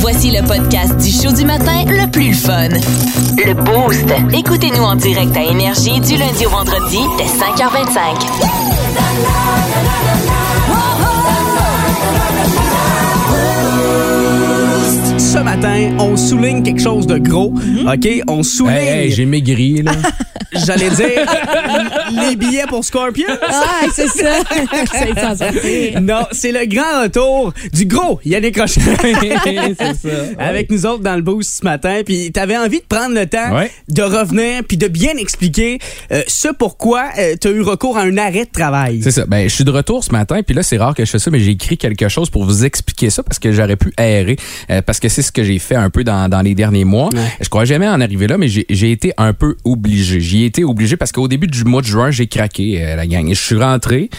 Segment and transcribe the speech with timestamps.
[0.00, 2.68] Voici le podcast du show du matin le plus fun.
[2.68, 4.06] Le Boost.
[4.32, 9.28] Écoutez-nous en direct à Énergie du lundi au vendredi dès 5h25.
[15.18, 17.52] Ce matin, on souligne quelque chose de gros.
[17.86, 18.08] OK?
[18.28, 18.74] On souligne.
[18.74, 19.92] Hey, hey, j'ai maigri, là.
[20.66, 21.26] J'allais dire
[22.28, 23.26] les billets pour Scorpion.
[23.46, 24.38] Ah, c'est ça.
[25.36, 26.00] c'est.
[26.00, 28.96] Non, c'est le grand retour du gros Yannick Rochelle.
[29.78, 30.16] c'est ça.
[30.38, 32.02] Avec nous autres dans le boost ce matin.
[32.04, 35.78] Puis t'avais envie de prendre le temps de revenir puis de bien expliquer
[36.12, 39.00] euh, ce pourquoi tu t'as eu recours à un arrêt de travail.
[39.02, 39.24] C'est ça.
[39.26, 41.30] Ben, je suis de retour ce matin, puis là, c'est rare que je fais ça,
[41.30, 44.36] mais j'ai écrit quelque chose pour vous expliquer ça parce que j'aurais pu errer,
[44.70, 47.08] euh, parce que c'est ce que j'ai fait un peu dans, dans les derniers mois.
[47.12, 47.20] Ouais.
[47.40, 50.20] Je crois jamais en arriver là, mais j'ai j'ai été un peu obligé.
[50.20, 53.06] J'y ai été obligé parce qu'au début du mois de juin, j'ai craqué, euh, la
[53.06, 53.28] gang.
[53.28, 54.10] Et je suis rentré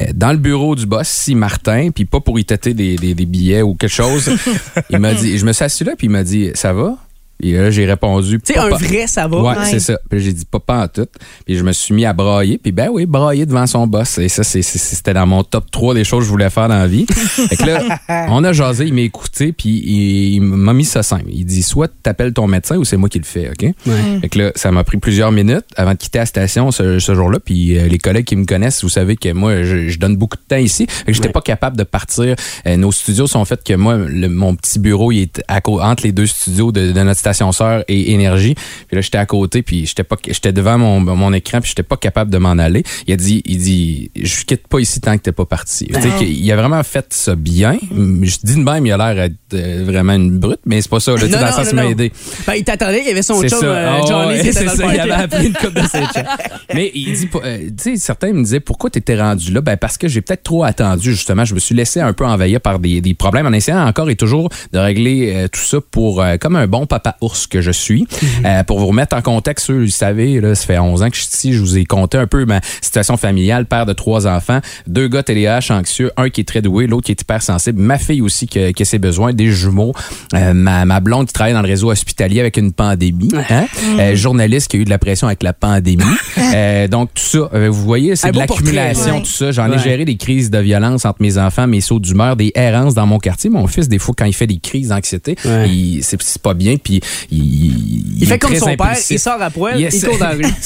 [0.00, 3.14] euh, dans le bureau du boss, si Martin, puis pas pour y têter des, des,
[3.14, 4.30] des billets ou quelque chose.
[4.90, 6.96] il m'a dit, je me suis assis là, puis il m'a dit, ça va?
[7.40, 8.40] Et là, j'ai répondu.
[8.44, 9.40] Tu sais, un vrai, ça va.
[9.40, 9.64] Ouais, Ouais.
[9.70, 9.98] c'est ça.
[10.10, 11.06] Puis j'ai dit pas pas en tout.
[11.46, 12.58] Puis je me suis mis à brailler.
[12.58, 14.18] Puis ben oui, brailler devant son boss.
[14.18, 16.86] Et ça, c'était dans mon top 3 des choses que je voulais faire dans la
[16.88, 17.06] vie.
[17.08, 18.00] fait que là,
[18.30, 21.26] on a jasé, il m'a écouté, puis il, il m'a mis ça simple.
[21.30, 23.72] Il dit soit t'appelles ton médecin ou c'est moi qui le fais, OK?
[24.20, 27.14] Fait que là, ça m'a pris plusieurs minutes avant de quitter la station ce, ce
[27.14, 27.38] jour-là.
[27.38, 30.36] Puis euh, les collègues qui me connaissent, vous savez que moi, je, je donne beaucoup
[30.36, 30.86] de temps ici.
[30.88, 32.34] Fait que j'étais pas capable de partir.
[32.66, 36.02] Euh, nos studios sont faits que moi, le- mon petit bureau, il est à entre
[36.04, 38.54] les deux studios de, de notre station sœur et Énergie.
[38.54, 41.82] Puis là, j'étais à côté, puis j'étais pas, j'étais devant mon, mon écran, puis j'étais
[41.82, 42.82] pas capable de m'en aller.
[43.06, 45.86] Il a dit, il dit, je quitte pas ici tant que t'es pas parti.
[46.18, 47.76] Qu'il- il a vraiment fait ça bien.
[47.92, 51.00] Je dis de même, il a l'air d'être euh, vraiment une brute, mais c'est pas
[51.00, 51.12] ça.
[51.14, 52.12] Là, Non, dans le sens, non, il m'a aidé.
[52.46, 53.66] Ben, il t'attendait, il y avait son chum ça.
[53.66, 54.94] euh, Ah Johnny ouais, qui était c'est dans le ça.
[54.94, 55.98] Il avait appelé une coupe de ses.
[56.74, 59.60] Mais il dit, euh, tu sais, certains me disaient pourquoi tu étais rendu là?
[59.60, 61.44] Ben parce que j'ai peut-être trop attendu justement.
[61.44, 64.16] Je me suis laissé un peu envahir par des, des problèmes en essayant encore et
[64.16, 68.06] toujours de régler euh, tout ça pour comme un bon papa ours que je suis.
[68.44, 71.22] Euh, pour vous remettre en contexte, vous savez, là, ça fait 11 ans que je
[71.22, 71.52] suis ici.
[71.52, 75.22] Je vous ai compté un peu ma situation familiale, père de trois enfants, deux gars
[75.22, 78.58] TDAH anxieux, un qui est très doué, l'autre qui est hypersensible, ma fille aussi qui
[78.58, 79.92] a, qui a ses besoins, des jumeaux,
[80.34, 83.66] euh, ma, ma blonde qui travaille dans le réseau hospitalier avec une pandémie, hein?
[83.98, 86.02] Euh, journaliste qui a eu de la pression avec la pandémie.
[86.90, 89.22] Donc tout ça, vous voyez, c'est de l'accumulation, ouais.
[89.22, 89.50] tout ça.
[89.52, 92.94] J'en ai géré des crises de violence entre mes enfants, mes sauts d'humeur, des errances
[92.94, 93.50] dans mon quartier.
[93.50, 96.00] Mon fils, des fois, quand il fait des crises d'anxiété, Ouais.
[96.02, 97.00] c'est pas bien, puis
[97.30, 99.94] il, Il fait comme son père, il sort à poil, Yes.
[99.94, 100.44] il court dans la rue.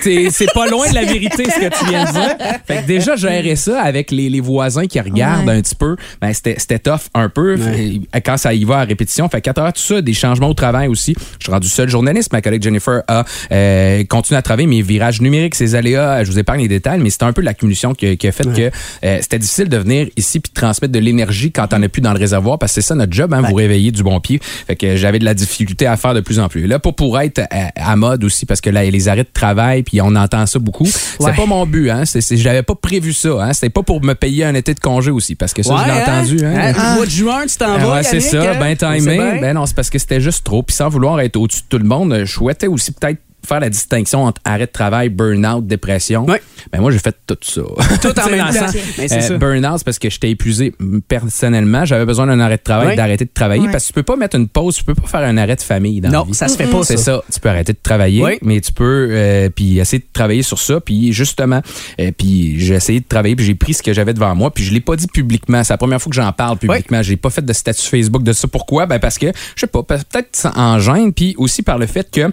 [0.00, 2.36] C'est- pas loin de la vérité ce que tu viens de dire.
[2.66, 5.54] Fait que déjà gérer ça avec les, les voisins qui regardent Ouais.
[5.56, 8.00] un petit peu, ben c'était c'était tough un peu Ouais.
[8.12, 9.28] Fait- quand ça y va à répétition.
[9.28, 11.14] Fait qu'à travers tout ça, des changements au travail aussi.
[11.38, 12.32] Je suis rendu seul journaliste.
[12.32, 16.24] Ma collègue Jennifer a euh, continué à travailler mes virages numériques, ses aléas.
[16.24, 18.44] Je vous épargne les détails, mais c'était un peu l'accumulation qui, a- qui a fait
[18.52, 18.70] que
[19.04, 22.02] euh, c'était difficile de venir ici puis de transmettre de l'énergie quand t'en as plus
[22.02, 24.40] dans le réservoir parce que c'est ça notre job, hein, vous réveiller du bon pied.
[24.66, 25.53] Fait que j'avais de la difficulté
[25.86, 26.66] à faire de plus en plus.
[26.66, 29.82] Là, pour pour être à, à mode aussi parce que là, les arrêts de travail
[29.82, 30.86] puis on entend ça beaucoup.
[30.86, 31.32] C'est Ouais.
[31.34, 32.04] pas mon but, hein.
[32.04, 33.52] C'est, c'est- j'avais pas prévu ça, hein.
[33.52, 35.90] C'était pas pour me payer un été de congé aussi parce que ça, je l'ai
[35.92, 36.18] Ouais, hein?
[36.20, 36.72] entendu, hein.
[36.76, 37.94] Hein, Au mois de juin, tu t'en Ah vas.
[37.94, 38.56] ouais, c'est ça, hein?
[38.58, 39.16] ben sait timé.
[39.16, 39.40] bien.
[39.40, 40.62] Ben non, c'est parce que c'était juste trop.
[40.62, 43.70] Puis sans vouloir être au-dessus de tout le monde, je souhaitais aussi peut-être faire la
[43.70, 46.24] distinction entre arrêt de travail, burn-out, dépression.
[46.26, 46.42] Ouais.
[46.72, 47.60] Ben moi, j'ai fait tout ça.
[48.02, 48.66] Tout en même temps.
[48.96, 49.36] c'est euh, ça.
[49.38, 50.74] burn-out, c'est parce que j'étais épuisé
[51.08, 51.84] personnellement.
[51.84, 53.68] J'avais besoin d'un arrêt de travail, d'arrêter de travailler.
[53.70, 55.60] Parce que tu peux pas mettre une pause, tu peux pas faire un arrêt de
[55.62, 56.34] famille dans la Non, vie.
[56.34, 57.04] ça se fait pas, C'est ça.
[57.16, 57.22] ça.
[57.32, 58.38] Tu peux arrêter de travailler, Oui.
[58.42, 60.80] mais tu peux euh, puis essayer de travailler sur ça.
[60.80, 61.60] Puis justement,
[62.00, 64.64] euh, puis j'ai essayé de travailler, puis j'ai pris ce que j'avais devant moi, puis
[64.64, 65.62] je l'ai pas dit publiquement.
[65.64, 67.02] C'est la première fois que j'en parle publiquement.
[67.02, 68.48] J'ai pas fait de statut Facebook de ça.
[68.48, 68.86] Pourquoi?
[68.86, 72.30] Ben parce que je sais pas, peut-être en gêne, puis aussi par le fait que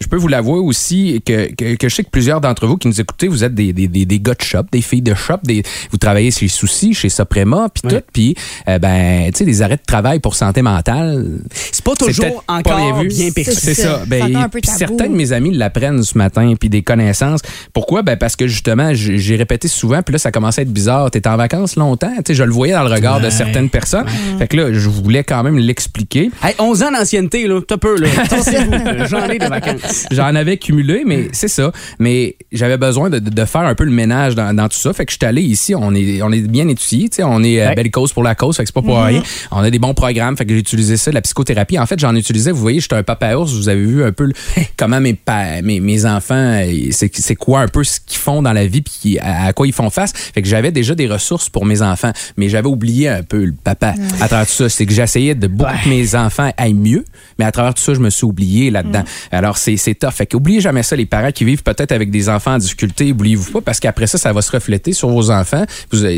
[0.00, 2.88] je peux vous l'avouer aussi que, que, que je sais que plusieurs d'entre vous qui
[2.88, 5.38] nous écoutez, vous êtes des, des, des, des gars de shop, des filles de shop,
[5.44, 8.34] des, vous travaillez chez Souci, chez Suprema, puis tout, puis
[8.68, 11.40] euh, ben, tu sais, des arrêts de travail pour santé mentale.
[11.52, 13.08] C'est pas toujours encore pas vu.
[13.08, 13.52] bien perçu.
[13.54, 13.98] C'est ça.
[13.98, 14.04] ça.
[14.06, 17.40] Ben, certains de mes amis l'apprennent ce matin, puis des connaissances.
[17.72, 18.02] Pourquoi?
[18.02, 21.10] Ben parce que justement, j'ai répété souvent, puis là, ça commençait à être bizarre.
[21.10, 24.06] T'es en vacances longtemps, tu sais, je le voyais dans le regard de certaines personnes.
[24.38, 26.30] Fait que là, je voulais quand même l'expliquer.
[26.42, 28.08] Hey, 11 ans d'ancienneté, là, t'as peu, là.
[29.06, 29.87] J'en ai de vacances.
[30.10, 31.72] J'en avais cumulé, mais c'est ça.
[31.98, 34.92] Mais j'avais besoin de, faire un peu le ménage dans, dans tout ça.
[34.92, 35.74] Fait que je suis allé ici.
[35.74, 37.08] On est, on est bien étudié.
[37.08, 37.74] tu sais, On est euh, Ouais.
[37.74, 38.56] belle cause pour la cause.
[38.56, 39.22] Fait que c'est pas pour rien.
[39.50, 40.36] On a des bons programmes.
[40.36, 41.78] Fait que j'ai utilisé ça, la psychothérapie.
[41.78, 42.50] En fait, j'en utilisais.
[42.50, 43.52] Vous voyez, j'étais un papa ours.
[43.52, 44.32] Vous avez vu un peu le-
[44.76, 48.52] comment mes, pa- mes, mes enfants, euh, c'est quoi un peu ce qu'ils font dans
[48.52, 50.12] la vie puis à, à quoi ils font face.
[50.14, 52.12] Fait que j'avais déjà des ressources pour mes enfants.
[52.36, 54.68] Mais j'avais oublié un peu le papa à travers tout ça.
[54.68, 57.04] C'est que j'essayais de beaucoup que mes enfants aillent mieux.
[57.38, 59.04] Mais à travers tout ça, je me suis oublié là-dedans.
[59.32, 60.10] Alors, c'est c'est tough.
[60.12, 63.50] Fait qu'oubliez jamais ça, les parents qui vivent peut-être avec des enfants en difficulté, oubliez-vous
[63.52, 65.64] pas, parce qu'après ça, ça va se refléter sur vos enfants.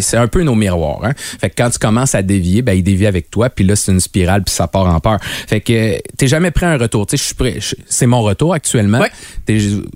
[0.01, 1.05] C'est un peu nos miroirs.
[1.05, 1.13] Hein?
[1.17, 3.93] Fait que quand tu commences à dévier, ben, ils dévient avec toi, puis là, c'est
[3.93, 5.19] une spirale, puis ça part en peur.
[5.47, 7.07] Fait que euh, t'es jamais prêt à un retour.
[7.07, 7.57] Tu sais, je suis prêt.
[7.61, 8.99] je- C'est mon retour actuellement.
[9.01, 9.11] Ouais.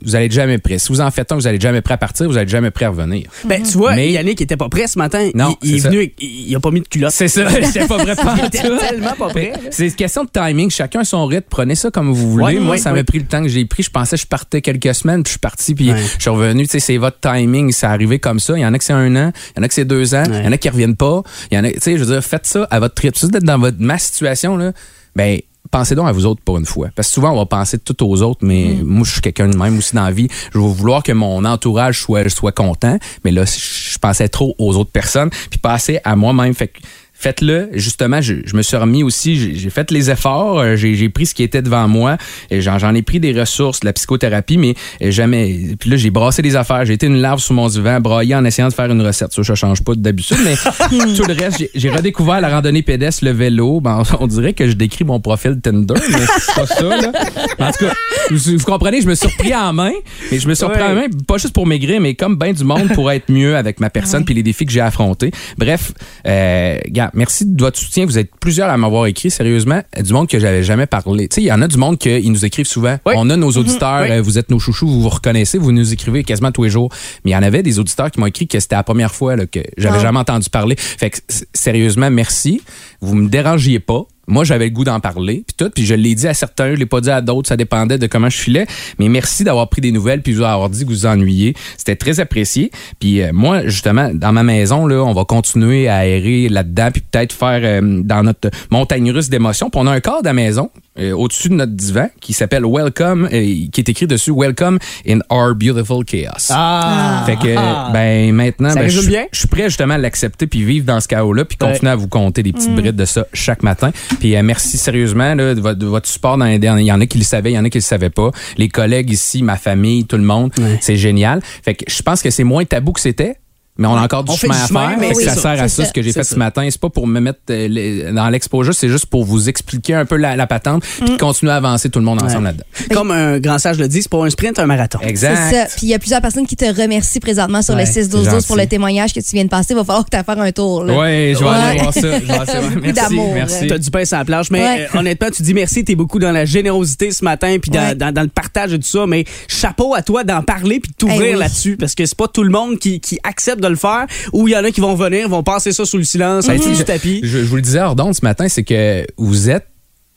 [0.03, 0.79] Vous allez être jamais prêt.
[0.79, 2.49] Si vous en faites un, vous allez être jamais prêt à partir, vous allez être
[2.51, 3.29] jamais prêt à revenir.
[3.45, 5.31] Ben, tu vois, Mais- Yannick était pas prêt ce matin.
[5.35, 7.13] Non, il, il est venu, il, il a pas mis de culotte.
[7.13, 8.15] C'est ça, j'étais pas prêt
[8.51, 9.53] tellement pas prêt.
[9.71, 10.71] C'est une question de timing.
[10.71, 11.47] Chacun son rythme.
[11.49, 12.45] Prenez ça comme vous voulez.
[12.45, 13.83] Ouais, Moi, ouais, ça m'a pris le temps que j'ai pris.
[13.83, 16.03] Je pensais que je partais quelques semaines, puis je suis parti, puis Ouais.
[16.17, 16.65] je suis revenu.
[16.65, 17.73] Tu sais, c'est votre timing.
[17.73, 18.57] C'est arrivé comme ça.
[18.59, 20.15] Il y en a que c'est un an, il y en a que c'est deux
[20.15, 21.23] ans, il y en a qui reviennent pas.
[21.51, 23.17] Il y en a, tu sais, je veux dire, faites ça à votre rythme.
[23.19, 24.73] Si vous êtes dans votre, ma situation, là,
[25.17, 25.39] ben,
[25.71, 26.89] pensez donc à vous autres pour une fois.
[26.95, 29.57] Parce que souvent, on va penser tout aux autres, mais moi, je suis quelqu'un de
[29.57, 30.29] même aussi dans la vie.
[30.53, 34.77] Je vais vouloir que mon entourage soit, soit content, mais là, je pensais trop aux
[34.77, 36.55] autres personnes, puis pas assez à moi-même.
[36.55, 36.79] Fait que
[37.25, 37.71] faites-le.
[37.73, 41.35] Justement, je, je me suis remis aussi, j'ai fait les efforts, euh, j'ai pris ce
[41.35, 42.19] qui était devant moi,
[42.51, 45.75] j'en ai pris des ressources, de la psychothérapie, mais euh, jamais.
[45.81, 48.45] Puis là, j'ai brassé des affaires, j'ai été une larve sous mon divan, braillé en
[48.45, 49.33] essayant de faire une recette.
[49.33, 50.55] Ça, ça change pas d'habitude, mais
[51.17, 53.81] tout le reste, j'ai- redécouvert la randonnée pédestre, le vélo.
[53.81, 57.13] Ben, on dirait que je décris mon profil Tinder, mais c'est pas ça, là.
[57.59, 57.93] En tout cas,
[58.31, 59.93] vous, vous comprenez, je me suis repris en main,
[60.31, 60.89] mais je me suis repris Ouais.
[60.91, 63.81] en main, pas juste pour maigrir, mais comme bien du monde pour être mieux avec
[63.81, 65.31] ma personne puis les défis que j'ai affrontés.
[65.57, 65.93] Bref,
[66.27, 68.05] euh, gars, merci de votre soutien.
[68.07, 71.29] Vous êtes plusieurs à m'avoir écrit, sérieusement, du monde que j'avais jamais parlé.
[71.29, 72.99] Tu sais, il y en a du monde qui nous écrivent souvent.
[73.07, 73.15] Oui.
[73.17, 74.11] On a nos auditeurs, Oui.
[74.11, 76.91] euh, vous êtes nos chouchous, vous vous reconnaissez, vous nous écrivez quasiment tous les jours.
[77.25, 79.37] Mais il y en avait des auditeurs qui m'ont écrit que c'était la première fois
[79.37, 80.03] là, que j'avais Ah.
[80.03, 80.77] jamais entendu parler.
[80.79, 81.19] Fait que,
[81.53, 82.63] sérieusement, merci.
[83.01, 84.03] Vous me dérangiez pas.
[84.27, 86.79] Moi, j'avais le goût d'en parler, puis tout, puis je l'ai dit à certains, je
[86.79, 88.67] l'ai pas dit à d'autres, ça dépendait de comment je filais.
[88.99, 91.55] Mais merci d'avoir pris des nouvelles, puis vous avoir dit que vous vous ennuyiez.
[91.77, 92.71] C'était très apprécié.
[93.01, 97.03] Puis euh, moi, justement, dans ma maison, là, on va continuer à aérer là-dedans, puis
[97.03, 99.71] peut-être faire euh, dans notre montagne russe d'émotions.
[99.71, 102.65] Puis on a un cadre à la maison, euh, au-dessus de notre divan, qui s'appelle
[102.67, 104.79] Welcome, euh, qui est écrit dessus Welcome
[105.09, 106.51] in our beautiful chaos.
[106.51, 107.23] Ah!
[107.27, 111.09] Fait que, ben, maintenant, ben, je suis- prêt justement à l'accepter puis vivre dans ce
[111.09, 111.69] chaos-là puis Ouais.
[111.73, 113.91] continuer à vous compter des petites brides de ça chaque matin.
[114.19, 116.83] Puis euh, merci sérieusement là, de, votre, de votre support dans les derniers.
[116.83, 118.31] Il y en a qui le savaient, il y en a qui le savaient pas.
[118.57, 121.41] Les collègues ici, ma famille, tout le monde, c'est génial.
[121.43, 123.37] Fait que je pense que c'est moins tabou que c'était.
[123.77, 124.97] Mais on a encore du On chemin à faire.
[125.01, 125.85] mais oui, ça c'est sert à ça, ça.
[125.87, 126.35] ce que j'ai fait ça.
[126.35, 126.65] ce matin.
[126.71, 130.05] C'est pas pour me mettre euh, les- dans l'exposure, c'est juste pour vous expliquer un
[130.05, 132.53] peu la, la patente puis de continuer à avancer tout le monde ensemble Ouais.
[132.53, 132.65] là-dedans.
[132.95, 135.01] Comme un grand sage le dit, c'est pas un sprint, un marathon.
[135.03, 135.37] Exact.
[135.51, 135.67] C'est ça.
[135.77, 138.25] Puis il y a plusieurs personnes qui te remercient présentement sur Ouais, le 6 12
[138.25, 139.73] c'est 12 pour le témoignage que tu viens de passer.
[139.73, 140.85] Il va falloir que tu fasses un tour.
[140.85, 142.01] Ouais, je vais aller voir ça.
[142.01, 142.61] Je vais voir ça.
[142.61, 143.67] Beaucoup Merci, merci.
[143.67, 144.89] T'as du pain sur la planche, mais Ouais.
[144.95, 147.95] euh, honnêtement, tu dis merci, t'es beaucoup dans la générosité ce matin, puis dans, Ouais.
[147.97, 150.97] dans- dans le partage de tout ça, mais chapeau à toi d'en parler puis de
[150.97, 151.39] t'ouvrir Eh oui.
[151.41, 154.49] là-dessus, parce que c'est pas tout le monde qui, qui accepte de le faire, ou
[154.49, 156.55] il y en a qui vont venir, vont passer ça sous le silence, Mhm.
[156.55, 157.21] être du tapis.
[157.23, 159.67] Je, je vous le disais hors d'onde ce matin, c'est que vous êtes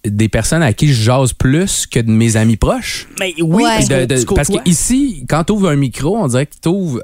[0.10, 3.08] des personnes à qui je jase plus que de mes amis proches.
[3.20, 3.70] Mais oui, Ouais.
[3.88, 6.52] parce, De- parce que ici, quand tu ouvres un micro, on dirait que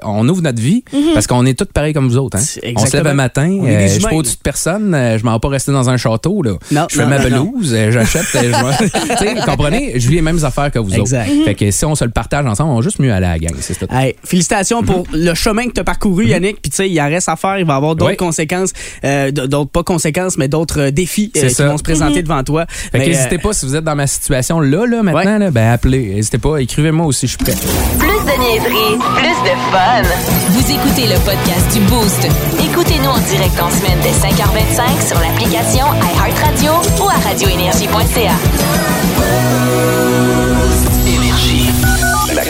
[0.04, 0.84] on ouvre notre vie
[1.14, 2.38] parce qu'on est tous pareils comme vous autres.
[2.38, 2.72] Hein?
[2.76, 5.32] On se lève un matin, euh, je suis pas au-dessus de personne, euh, je m'en
[5.34, 6.42] vais pas rester dans un château.
[6.42, 6.52] Là.
[6.70, 8.26] Non, je fais non, ma pelouse, euh, j'achète.
[8.36, 8.52] euh,
[8.82, 9.92] je comprenez?
[9.98, 11.28] Je vis les mêmes affaires que vous Exact.
[11.30, 11.44] autres.
[11.44, 13.38] Fait que si on se le partage ensemble, on va juste mieux aller à la
[13.38, 13.54] gang.
[13.60, 13.86] C'est tout.
[13.94, 16.60] Hey, félicitations pour le chemin que tu as parcouru, Yannick.
[16.62, 17.58] Puis tu sais, il en reste à faire.
[17.58, 18.16] Il va y avoir d'autres Oui.
[18.16, 18.72] conséquences,
[19.04, 21.68] euh, d'autres pas conséquences, mais d'autres euh, défis euh, qui ça.
[21.68, 22.66] vont se présenter devant toi.
[22.94, 25.38] Fait n'hésitez euh, pas si vous êtes dans ma situation là, là maintenant, Ouais.
[25.38, 26.14] là, ben appelez.
[26.14, 27.54] N'hésitez pas, écrivez-moi aussi, je suis prêt.
[27.98, 30.02] Plus de niaiserie, plus de fun.
[30.50, 32.26] Vous écoutez le podcast du Boost.
[32.70, 35.86] Écoutez-nous en direct en semaine dès 5h25 sur l'application
[36.16, 36.72] iHeartRadio
[37.02, 38.34] ou à radioénergie.ca.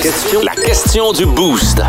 [0.04, 1.80] La question, la question du boost.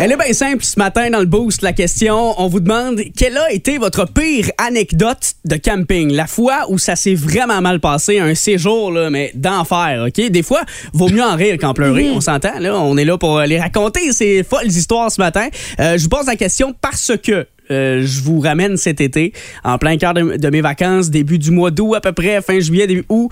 [0.00, 1.62] Elle est bien simple ce matin dans le boost.
[1.62, 6.64] La question, on vous demande quelle a été votre pire anecdote de camping, la fois
[6.68, 10.30] où ça s'est vraiment mal passé, un séjour là, mais d'enfer, ok?
[10.30, 10.62] Des fois,
[10.94, 12.10] vaut mieux en rire qu'en pleurer.
[12.10, 12.76] On s'entend là.
[12.76, 15.46] On est là pour les raconter ces folles histoires ce matin.
[15.78, 17.46] Euh, je vous pose la question parce que.
[17.70, 21.52] euh, je vous ramène cet été, en plein cœur de, de mes vacances, début du
[21.52, 23.30] mois d'août à peu près, fin juillet, début août.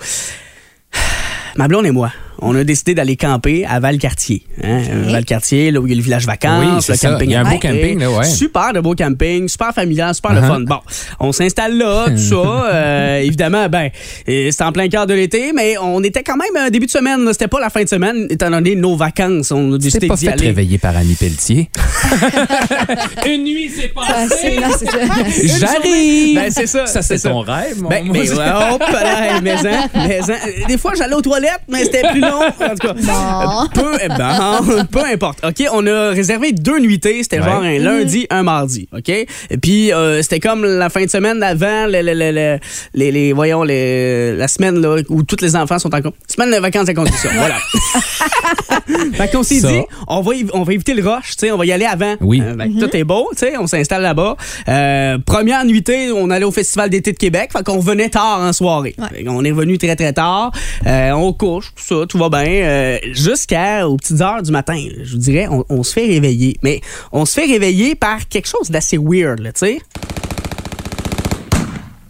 [1.57, 2.09] Ma blonde et moi,
[2.41, 4.43] on a décidé d'aller camper à Valcartier.
[4.63, 4.79] Hein?
[5.07, 7.09] Valcartier, là où il y a le village vacances, Oui, c'est le ça.
[7.11, 7.29] camping.
[7.29, 8.25] Il y a un beau camping, là, ouais.
[8.25, 10.47] Super de beau camping, super familial, super le Uh-huh.
[10.47, 10.59] fun.
[10.61, 10.79] Bon,
[11.19, 12.35] on s'installe là, tout ça.
[12.35, 13.89] euh, évidemment, ben,
[14.25, 17.27] c'est en plein cœur de l'été, mais on était quand même euh, début de semaine.
[17.33, 19.51] C'était pas la fin de semaine, étant donné nos vacances.
[19.51, 20.47] On a décidé d'y fait aller.
[20.47, 21.69] réveiller par Annie Pelletier.
[23.25, 24.37] Une nuit, c'est Ah, ça.
[25.59, 26.35] J'arrive!
[26.35, 26.85] Ben, c'est ça.
[26.85, 30.37] Ça, c'est ton rêve, mon Ben, mais, ouais, hop là, mais, hein, mais, hein.
[30.67, 32.41] Des fois, j'allais aux toilettes, mais c'était plus long.
[32.41, 33.67] En tout cas, Bon.
[33.73, 35.39] peu, eh ben, peu importe.
[35.45, 37.23] OK, on a réservé deux nuitées.
[37.23, 37.45] C'était Ouais.
[37.45, 38.87] genre un lundi, un mardi.
[38.95, 39.09] OK?
[39.09, 39.27] Et
[39.61, 42.59] puis, euh, c'était comme la fin de semaine avant le- le- le- le-
[42.93, 46.59] les, les- voyons, les, la semaine là, où tous les enfants sont en Semaine de
[46.61, 47.29] vacances à condition.
[47.35, 47.55] voilà.
[49.13, 49.67] fait qu'on s'est Ça.
[49.69, 52.15] dit, on va, on va éviter le rush, tu sais, on va y aller avant.
[52.21, 52.41] Oui.
[52.43, 54.35] Euh, que Tout est beau, tu sais, on s'installe là-bas.
[54.67, 58.53] Euh, première nuitée, on allait au Festival d'été de Québec, fait qu'on venait tard en
[58.53, 58.95] soirée.
[58.97, 59.23] Ouais.
[59.23, 60.51] Qu'on est revenu très très tard.
[60.87, 62.45] Euh, on couche, tout ça, tout va bien.
[62.51, 66.57] Euh, Jusqu'à aux petites heures du matin, je vous dirais, on, on se fait réveiller.
[66.61, 69.79] Mais on se fait réveiller par quelque chose d'assez weird, tu sais.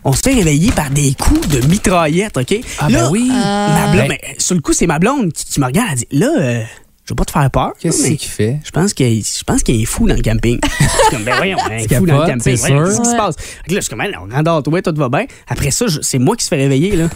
[0.03, 2.55] On se fait réveiller par des coups de mitraillette, OK?
[2.79, 3.27] Ah, Là, ben oui.
[3.29, 5.97] ma blonde- Ben- mais sur le coup, c'est ma blonde qui, qui me regarde, elle
[5.97, 6.63] dit Là, euh,
[7.05, 7.73] je veux pas te faire peur.
[7.79, 8.59] Qu'est-ce qu'il fait?
[8.63, 10.59] Je pense qu'il je pense qu'il est fou dans le camping.
[10.79, 12.43] Je suis comme, ben voyons, Tu fou dans le camping.
[12.43, 13.35] Qu'est-ce qui se passe?
[13.67, 15.25] Là, je suis comme, on endort-toi, tout va bien.
[15.47, 17.09] Après ça, c'est moi qui se fais réveiller, là.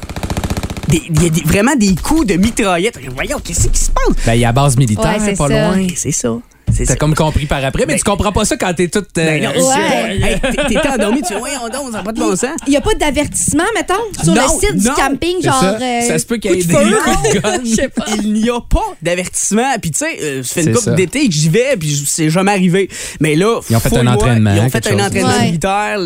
[0.93, 2.99] Il y a des- vraiment des coups de mitraillette.
[3.13, 4.25] Voyons, qu'est-ce qui se passe?
[4.25, 5.71] Ben, il y a base militaire, Ouais, c'est pas ça.
[5.75, 5.87] loin.
[5.95, 6.37] C'est ça.
[6.77, 6.95] T'as ça.
[6.95, 9.17] comme compris par après, mais Ben- tu comprends pas ça quand t'es toute.
[9.17, 10.17] euh, Ben non, Ouais.
[10.23, 10.39] Hey,
[10.69, 12.49] t'es- endormi, tu fais, ouais, on dort, ça n'a pas de bon sens.
[12.67, 15.59] Il n'y a pas d'avertissement, mettons, sur Non, le site non, du camping, c'est genre.
[15.61, 15.77] ça.
[15.81, 16.73] euh, Ça se peut qu'il y ait des.
[17.65, 18.05] Je sais pas.
[18.21, 19.75] Il n'y a pas d'avertissement.
[19.81, 22.29] Puis, tu sais, euh, ça fait une C'est couple d'été que j'y vais, puis c'est
[22.29, 22.89] jamais arrivé.
[23.19, 25.97] Mais là, Ils ont fait un entraînement, Ils ont fait un entraînement militaire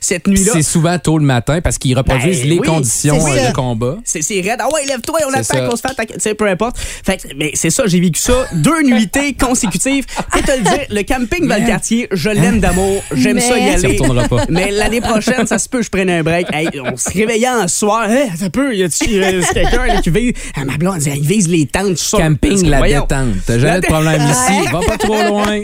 [0.00, 0.52] cette nuit-là.
[0.54, 3.96] C'est souvent tôt le matin parce qu'ils reproduisent Ben les conditions euh, de combat.
[4.04, 4.58] C'est c'est raide.
[4.60, 6.14] Ah ouais, lève-toi, on attaque, on se fait attaquer.
[6.14, 6.76] Tu sais, peu importe.
[6.78, 8.46] Fait que, mais c'est ça, j'ai vécu ça.
[8.52, 9.93] Deux nuitées consécutives.
[10.02, 13.02] Faut te le dire, le camping Valcartier, je l'aime d'amour.
[13.14, 13.98] J'aime ça y Tu aller.
[14.48, 16.46] Mais l'année prochaine, ça se peut, je prenne un break.
[16.52, 18.10] Hey, on se réveillait en soir.
[18.10, 20.32] Hey, ça peut, y a-tu euh, quelqu'un là, qui vise.
[20.56, 21.96] Ah, ma blonde, elle vise les tentes.
[21.98, 22.18] sûr.
[22.18, 23.00] Camping, la Voyons.
[23.02, 23.34] détente.
[23.46, 24.68] T'as jamais La de problème ici.
[24.72, 25.60] Va pas trop loin.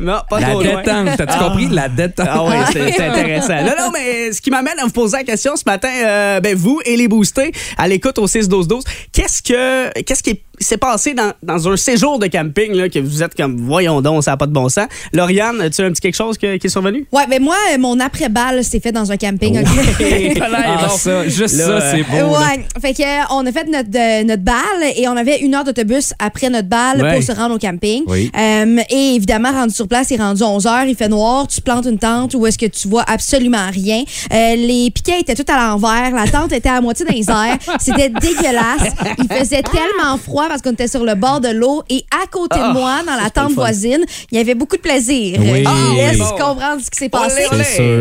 [0.00, 0.76] Non, pas La trop loin.
[0.82, 1.16] détente.
[1.16, 1.68] T'as-tu compris?
[1.70, 2.26] La détente.
[2.30, 3.62] Ah oui, c'est c'est intéressant.
[3.62, 6.56] Non, non, mais ce qui m'amène à vous poser la question ce matin, euh, ben
[6.56, 11.32] vous et les boostés, à l'écoute au 6-12-12, qu'est-ce que qu'est-ce qui s'est passé dans,
[11.42, 14.46] dans un séjour de camping là, que vous êtes comme, voyons donc, ça n'a pas
[14.46, 14.86] de bon sens.
[15.12, 17.06] Lauriane, as-tu un petit quelque chose que- qui est survenu?
[17.12, 19.58] Ouais, mais moi, mon après-balle s'est fait dans un camping.
[19.60, 19.66] ok?
[20.54, 22.16] Ah, ça, juste Là, ça, c'est beau.
[22.32, 22.40] là.
[22.40, 25.54] Ouais, fait que euh, on a fait notre euh, notre balle et on avait une
[25.54, 27.14] heure d'autobus après notre balle Ouais.
[27.14, 28.02] pour se rendre au camping.
[28.06, 28.30] Oui.
[28.36, 31.60] Euh, et évidemment, rendu sur place, il est rendu 11 heures, il fait noir, tu
[31.60, 34.02] plantes une tente où est-ce que tu vois absolument rien.
[34.32, 37.58] Euh, les piquets étaient tout à l'envers, la tente était à moitié dans les airs,
[37.80, 38.92] c'était dégueulasse.
[39.18, 42.56] Il faisait tellement froid parce qu'on était sur le bord de l'eau et à côté
[42.60, 45.38] Ah, de moi, dans la tente voisine, il y avait beaucoup de plaisir.
[45.40, 45.64] Oui.
[45.64, 46.24] Je vous laisse Bon.
[46.30, 47.42] comprendre ce qui s'est passé.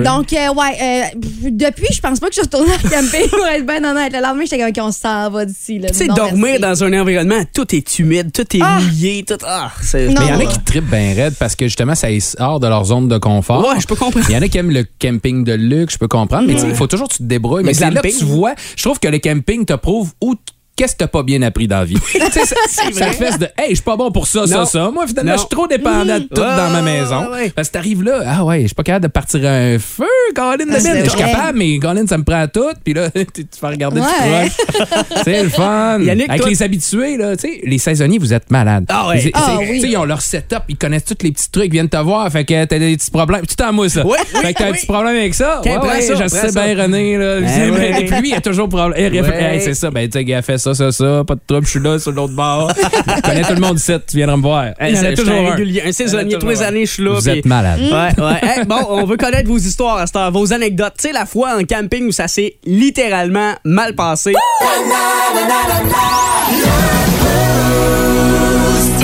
[0.03, 1.01] Donc, euh, ouais, euh,
[1.49, 4.13] depuis, je pense pas que je suis retournée en camping pour être bien honnête.
[4.13, 5.79] Le lendemain, j'étais comme, OK, on s'en va d'ici.
[5.79, 5.89] là.
[5.89, 8.79] Tu sais, dormir dans un environnement, tout est humide, tout est Ah.
[8.81, 9.35] mouillé, tout.
[9.45, 9.71] Ah.
[9.93, 12.59] Mais il y en a qui trippent bien raide parce que justement, ça les sort
[12.59, 13.67] de leur zone de confort.
[13.67, 14.25] Ouais, je peux comprendre.
[14.29, 16.47] Il y en a qui aiment le camping de luxe, je peux comprendre.
[16.47, 17.63] Mais il faut toujours que tu te débrouilles.
[17.63, 18.53] Mais Le c'est là que tu vois.
[18.75, 20.35] Je trouve que le camping te prouve où
[20.75, 21.97] Qu'est-ce que t'as pas bien appris dans la vie?
[22.31, 22.45] Ça,
[22.91, 24.65] ça fait de Hey, je suis pas bon pour ça, ça, Non.
[24.65, 24.89] ça.
[24.91, 27.29] Moi, finalement, je suis trop dépendant de tout Ouais, dans ma maison.
[27.31, 27.49] ouais.
[27.49, 30.55] Parce que t'arrives là, ah ouais, je suis pas capable de partir un feu, Colin
[30.65, 31.03] de Ah, bine.
[31.03, 32.69] Je suis capable, mais Colin, ça me prend tout.
[32.83, 34.49] Puis là, tu fais regarder Ouais.
[34.49, 34.83] tout.
[35.23, 35.99] C'est le fun.
[36.01, 38.85] Yannick, Avec toi- les habitués, là, tu sais, les saisonniers, vous êtes malades.
[38.89, 39.21] Ah ouais.
[39.25, 39.67] Ils- Ah oui.
[39.73, 41.97] tu sais, ils ont leur setup, ils connaissent tous les petits trucs, ils viennent te
[41.97, 43.45] voir, fait que t'as des petits problèmes.
[43.45, 44.05] Tu t'en moi ça.
[44.05, 44.77] Oui, fait que t'as un oui.
[44.77, 45.61] petit problème avec ça.
[45.63, 46.63] Ouais, ouais, ça, je sais ça.
[46.65, 47.39] bien, René, là.
[47.41, 48.93] Mais- puis lui, il a toujours problème.
[48.97, 51.71] Eh, c'est ça, ben, tu sais, gars, fait ça, ça, ça, pas de trouble, je
[51.71, 52.71] suis là, sur l'autre bord.
[53.17, 54.65] Je connais tout le monde ici, tu viendras me voir.
[54.79, 56.35] Hey, a c'est- toujours un régulier, un saisonnier.
[56.35, 57.11] a Tous les années, je suis là.
[57.13, 57.79] Vous êtes malade.
[57.81, 58.39] Ouais, ouais.
[58.41, 60.93] Hey, bon, on veut connaître vos histoires à cette heure, vos anecdotes.
[60.99, 64.33] Tu sais, la fois en camping où ça s'est littéralement mal passé.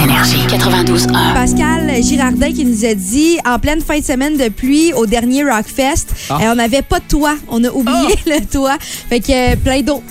[0.10, 1.34] Énergie 92.1.
[1.34, 5.44] Pascal Girardin qui nous a dit en pleine fin de semaine de pluie au dernier
[5.44, 6.38] Rockfest, Ah.
[6.42, 7.36] euh, on n'avait pas de toit.
[7.50, 8.78] On a oublié le toit.
[8.80, 10.02] Fait que euh, plein d'eau.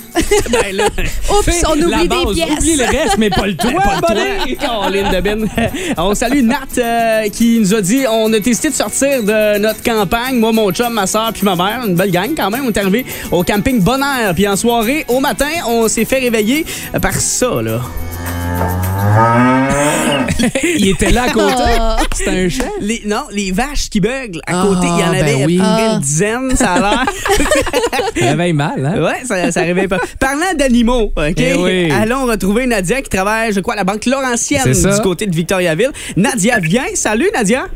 [0.50, 0.82] Ben
[1.30, 2.58] Oups, on la oublie base, des pièces.
[2.58, 3.72] Oublie le reste, mais pas le toit,
[4.02, 5.48] pas Ben.
[5.96, 9.82] On salue Nat euh, qui nous a dit on a décidé de sortir de notre
[9.82, 12.66] campagne, moi, mon chum, ma soeur puis ma mère, une belle gang quand même.
[12.66, 14.34] On est arrivé au camping Bonheur.
[14.34, 16.66] Puis en soirée, au matin, on s'est fait réveiller
[17.00, 17.80] par ça, là.
[20.62, 21.62] Il était là à côté.
[21.78, 21.96] Ah.
[22.12, 22.64] C'était un chat.
[22.80, 25.58] Les, non, les vaches qui beuglent à Ah, côté, il y en ben avait oui.
[25.62, 25.92] Ah.
[25.94, 27.04] une dizaine, ça a l'air.
[28.16, 29.02] Ça réveille mal, hein?
[29.02, 29.98] Ouais, ça, ça réveille pas.
[30.18, 31.34] Parlant d'animaux, OK?
[31.38, 31.90] Eh oui.
[31.92, 35.90] Allons retrouver Nadia qui travaille, je crois, à la Banque Laurentienne du côté de Victoriaville.
[36.16, 36.86] Nadia, viens.
[36.94, 37.66] Salut, Nadia.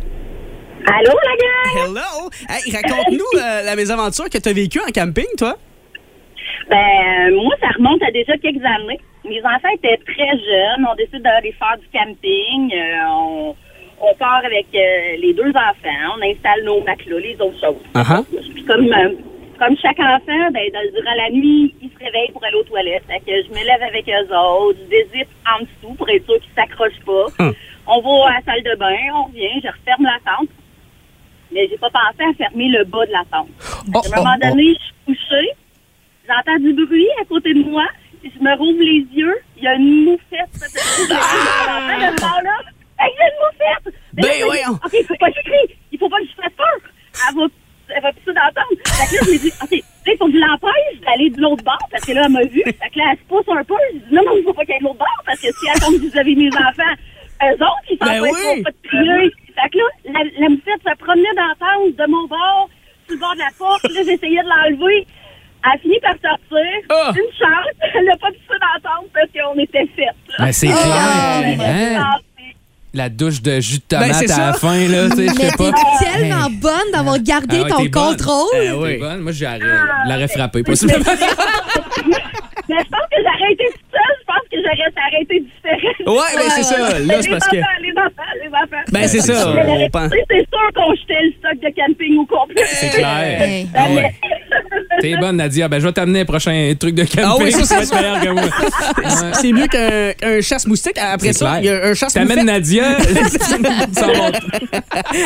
[0.87, 1.89] Allô, la gang?
[1.89, 2.31] Hello.
[2.49, 5.57] Hey, raconte-nous euh, la mésaventures que tu as vécue en camping, toi.
[6.71, 9.01] Ben, moi, ça remonte à déjà quelques années.
[9.25, 10.87] Mes enfants étaient très jeunes.
[10.91, 12.73] On décide d'aller faire du camping.
[12.75, 13.55] Euh, on,
[14.01, 16.17] on part avec euh, les deux enfants.
[16.17, 17.83] On installe nos matelas, les autres choses.
[17.95, 18.25] Uh-huh.
[18.55, 19.13] Puis comme, euh,
[19.59, 23.05] comme chaque enfant, ben, dans- durant la nuit, ils se réveillent pour aller aux toilettes.
[23.07, 24.79] Fait que je me lève avec eux autres.
[24.85, 27.27] Je dézippe en dessous pour être sûr qu'ils s'accrochent pas.
[27.45, 27.55] Hum.
[27.87, 30.49] On va à la salle de bain, on revient, je referme la tente.
[31.53, 33.49] Mais j'ai pas pensé à fermer le bas de la tente.
[33.93, 34.49] Oh, à un moment oh, oh.
[34.49, 35.51] donné, je suis couchée.
[36.29, 37.85] J'entends du bruit à côté de moi.
[38.23, 39.37] Je me rouvre les yeux.
[39.57, 40.51] Il y a une moufette.
[41.09, 42.11] Là.
[43.03, 43.95] Hey, il y a une moufette!
[44.15, 44.73] Mais Ben je voyons.
[44.85, 45.77] OK, il faut pas que je crie.
[45.91, 46.77] Il faut pas que je fasse peur.
[47.17, 47.47] Elle va,
[47.97, 48.79] elle va la tente.
[48.93, 51.65] Fait que là, je me dis, OK, il faut que je l'empêche d'aller de l'autre
[51.65, 52.61] bord parce que là, elle m'a vu.
[52.63, 53.75] Fait que là, elle se pousse un peu.
[53.95, 55.65] Je dis, non, non, il faut pas qu'elle aille de l'autre bord parce que si
[55.73, 56.95] elle tombe vis-à-vis mes enfants,
[57.43, 58.63] eux autres, ils s'en Ben vont oui.
[58.63, 59.31] pas de crier.
[59.57, 62.69] Fait que là, la, la moufette se promenait dans la tente de mon bord,
[63.07, 63.83] sur le bord de la porte.
[63.85, 65.07] Là, j'essayais de l'enlever.
[65.63, 66.81] Elle a fini par sortir.
[66.89, 67.13] Ah.
[67.15, 67.67] Une chance.
[67.95, 70.07] Elle n'a pas dans la tente parce qu'on était faites.
[70.39, 70.45] là.
[70.47, 71.57] Ben, c'est Ah, clair.
[71.59, 72.05] on Hein?
[72.93, 74.59] La douche de jus de Ben, tomate c'est à la ça.
[74.59, 75.71] fin, là, tu sais, je sais pas.
[75.71, 77.91] t'es tellement bonne d'avoir gardé Ah ouais, ton bonne.
[78.17, 78.49] contrôle.
[78.53, 78.97] Ben T'es oui.
[78.99, 79.21] bonne.
[79.21, 81.05] Moi, j'aurais- je l'aurais frappé, possiblement.
[82.69, 84.17] mais je pense que j'aurais été toute seule.
[84.19, 86.15] Je pense que j'aurais arrêté différent.
[86.19, 86.79] Ouais, ben, c'est ça.
[86.79, 87.57] Là, Mais c'est les parce que.
[87.57, 88.85] enfants, Les enfants, les enfants.
[88.93, 89.55] Ben, c'est ça.
[89.55, 92.63] Mais C'est sûr qu'on jetait le stock de camping au complet.
[92.67, 93.43] C'est clair.
[93.43, 93.69] Hey.
[93.75, 94.15] Ah ouais.
[95.01, 95.69] T'es bonne, Nadia.
[95.69, 97.25] Ben, je vais t'amener un prochain truc de camping.
[97.25, 98.43] Ah oui, ça, ça va c'est être meilleur que moi.
[98.43, 99.31] Ouais.
[99.35, 100.99] C'est mieux qu'un chasse-moustique.
[100.99, 102.99] Après ça, il y a un chasse T'amènes Nadia.
[103.93, 104.31] ça va.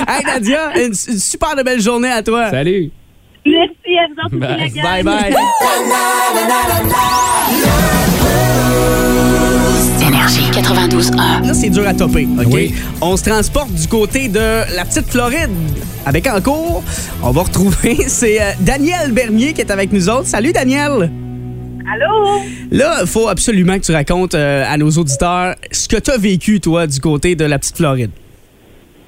[0.08, 2.50] Hey Nadia, une, une super de belle journée à toi.
[2.50, 2.90] Salut.
[3.46, 4.72] Merci à vous Bye.
[4.82, 5.34] Bye bye.
[10.06, 11.46] Énergie 92.1.
[11.46, 12.46] Là, c'est dur à topper, OK?
[12.52, 12.74] Oui.
[13.00, 14.38] On se transporte du côté de
[14.76, 15.50] la petite Floride
[16.04, 16.82] avec Encourt.
[17.22, 20.26] On va retrouver, c'est euh, Daniel Bernier qui est avec nous autres.
[20.26, 21.10] Salut, Daniel!
[21.90, 22.40] Allô?
[22.70, 26.18] Là, il faut absolument que tu racontes euh, à nos auditeurs ce que tu as
[26.18, 28.10] vécu, toi, du côté de la petite Floride.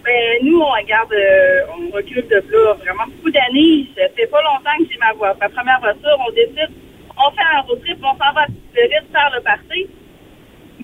[0.04, 0.12] Ben,
[0.44, 3.86] nous, on regarde, euh, on recule de là vraiment beaucoup d'années.
[3.96, 6.16] Ça fait pas longtemps que j'ai ma, voie- ma première voiture.
[6.26, 6.70] On décide,
[7.16, 9.86] on fait un road trip, on s'en va à Floride faire le party.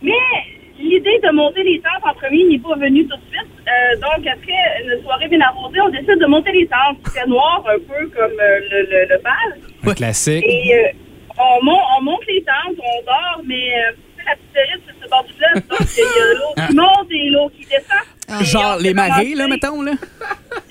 [0.03, 0.13] Mais
[0.79, 3.53] l'idée de monter les tentes en premier n'est pas venue tout de suite.
[3.69, 6.99] Euh, donc, après une soirée bien arrosée, on décide de monter les tentes.
[7.15, 9.59] Fait noir, un peu comme euh, le, le, le bal.
[9.87, 10.45] Un classique.
[10.47, 10.89] Et euh,
[11.39, 13.93] on, monte, on monte les tentes, on dort, mais euh,
[14.27, 15.67] la petite c'est le bord du fleuve.
[15.69, 18.07] Donc, il y a l'eau qui monte et l'eau qui descend.
[18.41, 19.93] Et Genre les marées, là, mettons, là?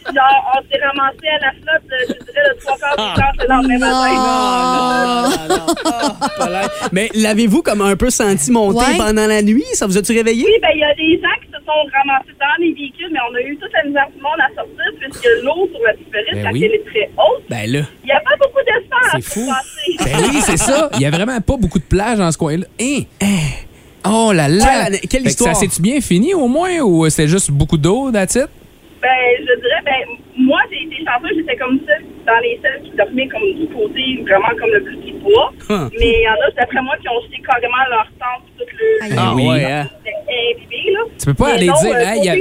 [0.04, 3.32] Genre, on s'est ramassé à la flotte, euh, je dirais, le trois quarts du temps,
[3.40, 4.16] le lendemain matin.
[4.18, 5.66] Ah, non, non.
[5.86, 6.70] Ah, pas l'air.
[6.92, 8.98] Mais l'avez-vous comme un peu senti monter Ouais.
[8.98, 9.64] pendant la nuit?
[9.74, 10.44] Ça vous a-tu réveillé?
[10.46, 13.20] Oui, ben, il y a des gens qui se sont ramassés dans les véhicules, mais
[13.32, 16.44] on a eu toute la misère du monde à sortir, puisque l'eau sur la Tiférite,
[16.44, 16.64] Ben oui.
[16.66, 17.80] elle est très haute, Ben là.
[18.04, 19.12] il n'y a pas beaucoup d'espace.
[19.14, 19.46] C'est fou.
[19.46, 20.20] pour passer.
[20.20, 20.90] Ben oui, c'est ça.
[20.96, 22.66] Il y a vraiment pas beaucoup de plages dans ce coin-là.
[22.82, 23.02] Hein?
[24.06, 24.86] Oh là là!
[24.90, 25.56] Quelle- quelle Fait que histoire?
[25.56, 28.48] Ça s'est-tu bien fini au moins ou c'était juste beaucoup d'eau, that's it?
[29.02, 29.10] Ben,
[29.40, 31.94] je dirais, ben, moi, j'ai été chanceuse, j'étais comme ça,
[32.28, 35.52] dans les celles qui dormaient comme du côté, vraiment comme le petit bois.
[35.70, 35.90] Huh.
[36.00, 39.18] Mais il y en a, d'après moi, qui ont jeté carrément leur tente, tout le.
[39.18, 39.64] Ah oui.
[39.64, 39.90] hein?
[41.18, 42.36] Tu peux pas Mais aller non, dire, euh, hey, il y a-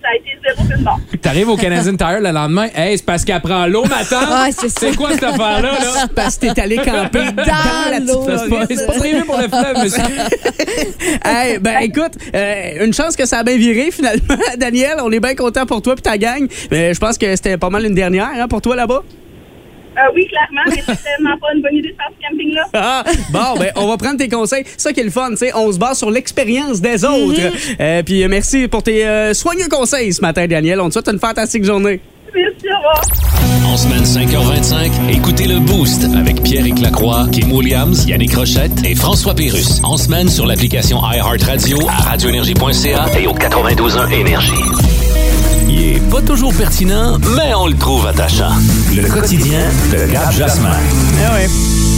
[0.00, 1.00] ça a été zéro de mort.
[1.20, 4.28] T'arrives au Canadian Tire le lendemain, hey, c'est parce qu'elle prend l'eau, ma tante.
[4.28, 4.80] Ouais, c'est ça.
[4.80, 6.06] C'est quoi cette affaire-là, là?
[6.14, 8.26] Parce que t'es allé camper dans, la l'eau.
[8.26, 10.02] C'est pas, c'est pas prévu pour le fleuve, monsieur.
[11.24, 14.98] Hey, ben écoute, euh, une chance que ça a bien viré finalement, Daniel.
[15.02, 16.46] On est bien content pour toi et ta gang.
[16.70, 19.02] Mais je pense que c'était pas mal une dernière hein, pour toi là-bas.
[19.96, 22.62] Euh, oui, clairement, mais c'est tellement pas une bonne idée de faire ce camping-là.
[22.74, 24.64] Ah, bon, ben on va prendre tes conseils.
[24.76, 27.40] Ça qui est le fun, tu sais, on se base sur l'expérience des autres.
[27.80, 30.80] Euh, puis euh, merci pour tes euh, soigneux conseils ce matin, Daniel.
[30.80, 32.00] On te souhaite une fantastique journée.
[32.34, 33.02] Merci, au revoir.
[33.66, 39.34] En semaine 5h25, écoutez le Boost avec Pierre Lacroix, Kim Williams, Yannick Rochette et François
[39.34, 39.80] Pérus.
[39.82, 45.11] En semaine sur l'application iHeartRadio à radioénergie.ca et au 92.1 Énergie.
[46.10, 48.52] Pas toujours pertinent, mais on le trouve attachant.
[48.94, 49.60] Le quotidien
[49.92, 50.76] de Gab Jasmin.
[51.26, 51.48] Ah ouais.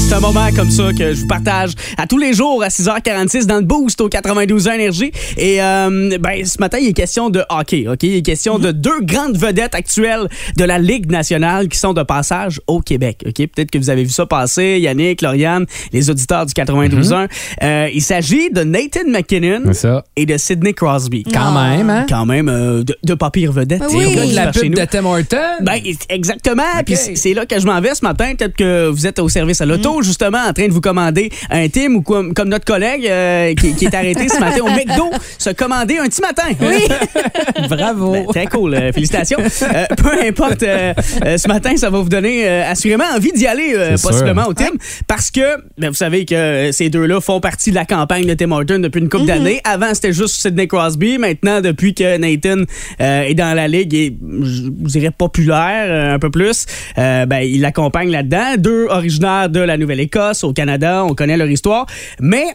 [0.07, 3.47] C'est un moment comme ça que je vous partage à tous les jours à 6h46
[3.47, 5.11] dans le boost au 92 énergie.
[5.37, 7.87] Et euh, ben, ce matin, il est question de hockey.
[7.88, 11.95] Ok, il est question de deux grandes vedettes actuelles de la Ligue nationale qui sont
[11.95, 13.25] de passage au Québec.
[13.27, 17.29] Ok, peut-être que vous avez vu ça passer, Yannick, Lauriane, les auditeurs du 92.1.
[17.62, 20.05] Euh, il s'agit de Nathan McKinnon ça.
[20.17, 21.25] et de Sidney Crosby.
[21.25, 22.07] Quand même, hein?
[22.09, 23.81] Quand même, euh, de, de pas pire vedettes.
[23.81, 24.14] Ben oui.
[24.31, 25.37] De la pub de Tim Horton.
[25.62, 25.79] Ben,
[26.11, 26.62] exactement.
[26.87, 28.33] Puis c'est- là que je m'en vais ce matin.
[28.38, 29.69] Peut-être que vous êtes au service à Mm.
[30.02, 33.74] Justement, en train de vous commander un Tim ou comme, comme notre collègue euh, qui,
[33.74, 36.44] qui est arrêté ce matin au McDo, se commander un petit matin.
[36.61, 36.87] Oui.
[37.68, 38.12] Bravo.
[38.12, 38.74] Ben, très cool.
[38.74, 39.38] euh, félicitations.
[39.38, 40.92] Euh, peu importe, euh,
[41.24, 44.50] euh, ce matin, ça va vous donner euh, assurément envie d'y aller, euh, possiblement sûr.
[44.50, 44.70] au Tim,
[45.07, 45.40] parce que
[45.78, 49.00] ben, vous savez que ces deux-là font partie de la campagne de Tim Horton depuis
[49.00, 49.61] une couple d'années.
[49.64, 51.18] Avant, c'était juste Sidney Crosby.
[51.18, 52.62] Maintenant, depuis que Nathan
[53.00, 56.66] euh, est dans la ligue et, je vous dirais, populaire euh, un peu plus,
[56.98, 58.54] euh, ben, il l'accompagne là-dedans.
[58.59, 61.87] Deux originaires de la Nouvelle-Écosse, au Canada, on connaît leur histoire.
[62.20, 62.47] Mais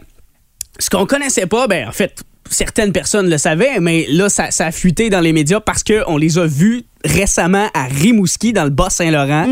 [0.79, 4.67] ce qu'on connaissait pas, ben en fait, certaines personnes le savaient, mais là, ça, ça
[4.67, 8.69] a fuité dans les médias parce qu'on les a vus récemment à Rimouski, dans le
[8.69, 9.47] Bas-Saint-Laurent,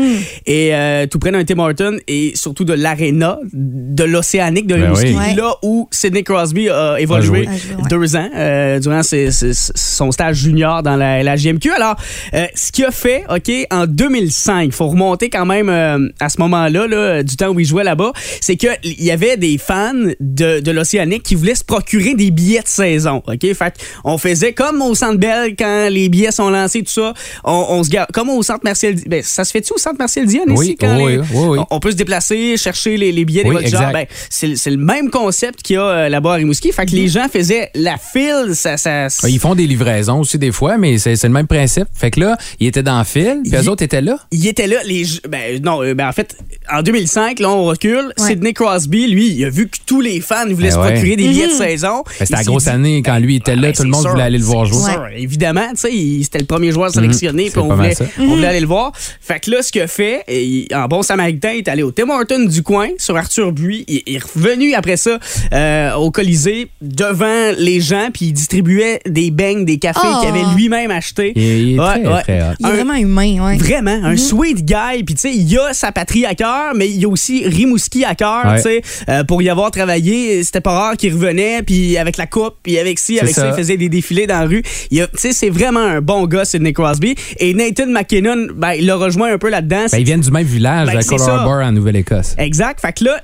[0.46, 4.84] et euh, tout près d'un Tim Horton, et surtout de l'aréna de l'Océanique de Ben
[4.84, 5.34] Rimouski, oui.
[5.34, 7.38] là où Sidney Crosby a évolué joué.
[7.48, 7.88] A joué, ouais.
[7.90, 11.70] deux ans euh, durant ses- ses- son stage junior dans la, la GMQ.
[11.72, 11.96] Alors,
[12.34, 16.40] euh, ce qu'il a fait, OK, en 2005, faut remonter quand même euh, à ce
[16.40, 20.60] moment-là, là, du temps où il jouait là-bas, c'est qu'il y avait des fans de,
[20.60, 23.52] de l'Océanique qui voulaient se procurer des billets de saison, OK?
[23.54, 27.66] Fait on faisait comme au Centre Bell quand les billets sont lancés, tout ça, on,
[27.70, 30.44] on se garde, comme au Centre Martial ben, ça se fait-tu au Centre Martial Dion
[30.54, 30.76] ici?
[30.76, 31.58] Quand oui, les- oui, oui.
[31.70, 33.80] On, on peut se déplacer, chercher les, les billets des voltigeurs.
[33.82, 33.92] exact.
[33.92, 36.72] Ben, c'est c'est le même concept qu'il y a euh, là-bas à Rimouski.
[36.72, 38.76] Fait que les gens faisaient la file, ça...
[38.76, 41.86] ça Ils font des livraisons aussi des fois, mais c'est c'est le même principe.
[41.94, 44.18] Fait que là, ils étaient dans le fil, puis eux autres étaient là?
[44.30, 46.36] il était là, les ben non, euh, ben en fait,
[46.72, 48.26] en 2005, là on recule, Ouais.
[48.28, 50.92] Sidney Crosby, lui, il a vu que tous les fans voulaient Eh se ouais.
[50.92, 51.58] procurer des billets de Mhm.
[51.58, 52.02] saison.
[52.06, 54.10] Ben, C'était la grosse dit- année quand lui était là, Ben, tout le monde sûr,
[54.10, 54.90] voulait aller le voir jouer.
[54.92, 57.50] sûr, évidemment, tu sais, il- c'était le premier joueur sélectionné, Mhm.
[57.50, 58.92] puis on voulait, on voulait aller le voir.
[59.20, 61.90] Fait que là, ce qu'il a fait, il- en bon samaritain, il est allé au
[61.92, 63.84] Tim Hortons du coin, sur Arthur Buis.
[63.88, 65.18] Il, il est revenu après ça
[65.52, 70.20] euh, au Colisée, devant les gens, puis il distribuait des beignes, des cafés Oh.
[70.20, 71.32] qu'il avait lui-même achetés.
[71.36, 72.22] Il, il est Ouais, très, ouais.
[72.22, 72.54] très hot.
[72.60, 73.56] Il est vraiment humain, ouais.
[73.56, 75.02] Vraiment, un sweet guy.
[75.04, 78.04] Puis, tu sais, il a sa patrie à cœur, mais il y a aussi Rimouski
[78.04, 78.56] à cœur, Ouais.
[78.56, 78.82] tu sais.
[79.08, 82.78] Euh, pour y avoir travaillé, c'était pas rare qu'il revenait, puis avec la coupe, puis
[82.78, 83.42] avec ci, avec ça.
[83.42, 83.48] ça.
[83.48, 84.62] il faisait des défilés dans la rue.
[84.90, 87.14] Tu sais, c'est vraiment un bon gars, Sidney Crosby.
[87.38, 89.86] Et Nathan McKinnon, ben, il l'a rejoint un peu là-dedans.
[89.90, 91.16] Ben, ils viennent du même village, Ben, à ça.
[91.16, 92.34] Colorado, en Nouvelle-Écosse.
[92.38, 92.80] Exact.
[92.80, 93.20] Fait que là,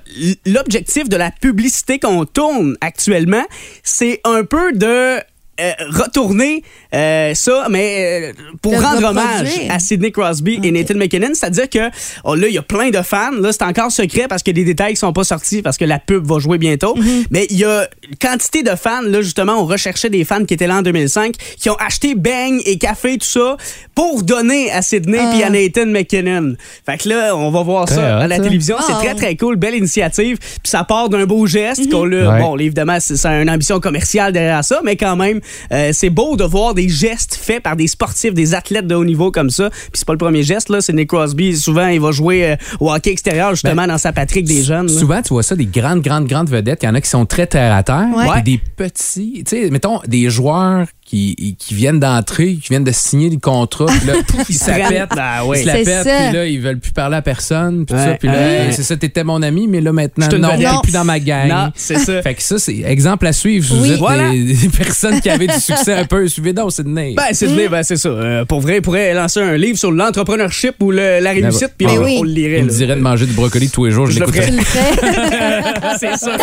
[0.47, 3.45] l'objectif de la publicité qu'on tourne actuellement,
[3.83, 5.19] c'est un peu de
[5.61, 6.63] euh, retourner
[6.95, 11.31] euh, ça, mais euh, pour De rendre hommage à Sidney Crosby et Nathan McKinnon.
[11.35, 11.91] C'est-à-dire que
[12.25, 13.31] oh, là, il y a plein de fans.
[13.33, 16.27] Là, c'est encore secret parce que les détails sont pas sortis parce que la pub
[16.27, 16.95] va jouer bientôt.
[16.97, 17.27] Mm-hmm.
[17.31, 19.03] Mais il y a une quantité de fans.
[19.03, 22.61] Là, justement, on recherchait des fans qui étaient là en 2005 qui ont acheté beignes
[22.67, 23.57] et café, tout ça,
[23.95, 25.31] pour donner à Sidney Ah.
[25.33, 26.55] puis à Nathan McKinnon.
[26.87, 28.43] Fait que là, on va voir ça à la ça.
[28.43, 28.77] télévision.
[28.87, 28.99] C'est Wow.
[29.01, 29.57] très, très cool.
[29.57, 30.39] Belle initiative.
[30.39, 31.91] Puis ça part d'un beau geste Mhm.
[31.91, 32.31] qu'on l'a.
[32.33, 32.41] Ouais.
[32.41, 35.41] Bon, évidemment, c'est une ambition commerciale derrière ça, mais quand même,
[35.73, 39.05] euh, c'est beau de voir des gestes faits par des sportifs, des athlètes de haut
[39.05, 39.71] niveau comme ça.
[39.71, 40.81] Puis c'est pas le premier geste, là.
[40.81, 41.57] C'est Nick Crosby.
[41.57, 44.87] Souvent, il va jouer euh, au hockey extérieur, justement, dans sa patrie des jeunes.
[44.87, 44.99] là.
[44.99, 46.83] Souvent, tu vois ça, des grandes, grandes, grandes vedettes.
[46.83, 48.09] Il y en a qui sont très terre à terre.
[48.15, 48.43] Ouais.
[48.43, 53.29] Des petits, tu sais, mettons, des joueurs qui, qui viennent d'entrer, qui viennent de signer
[53.31, 53.87] le contrat.
[53.87, 54.15] Puis là,
[54.49, 55.19] ils se la prennent- pètent.
[55.19, 55.59] Ah ouais.
[55.59, 56.17] Ils se la C'est pètent, ça.
[56.29, 57.85] puis là, ils veulent plus parler à personne.
[57.87, 58.15] Puis tout ça.
[58.19, 58.69] Puis là, Ouais.
[58.73, 61.05] c'est ça, t'étais mon ami, mais là, maintenant, Je te le non, t'es plus dans
[61.05, 61.49] ma gang.
[61.49, 62.23] Non, c'est ça.
[62.23, 63.75] Fait que ça, c'est exemple à suivre.
[63.75, 63.91] Vous Oui.
[63.93, 64.31] êtes Voilà.
[64.31, 66.27] des, des personnes qui avaient du succès un peu.
[66.29, 67.15] Suivez donc Sydney.
[67.17, 68.09] Ben, Sidney, ben, c'est ça.
[68.09, 71.87] Euh, pour vrai, il pourrait lancer un livre sur l'entrepreneurship ou le- la réussite, puis
[71.87, 72.17] Ben on, oui.
[72.19, 72.59] on le lirait.
[72.61, 74.07] Il me dirait de manger du brocoli tous les jours.
[74.07, 74.53] Je Je le l'écouterais.
[76.01, 76.37] C'est ça.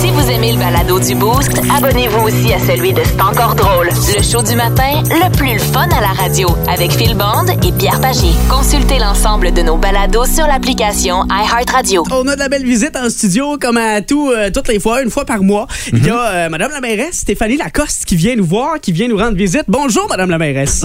[0.00, 3.88] Si vous aimez le balado du Boost, abonnez-vous aussi à celui de C'est encore drôle.
[3.88, 7.72] Le show du matin, le plus le fun à la radio, avec Phil Bond et
[7.72, 8.28] Pierre Pagé.
[8.48, 12.04] Consultez l'ensemble de nos balados sur l'application iHeartRadio.
[12.10, 15.02] On a de la belle visite en studio, comme à tout, euh, toutes les fois,
[15.02, 15.66] une fois par mois.
[15.92, 19.08] Il y a euh, Madame la mairesse Stéphanie Lacoste qui vient nous voir, qui vient
[19.08, 19.64] nous rendre visite.
[19.68, 20.84] Bonjour, Madame la mairesse.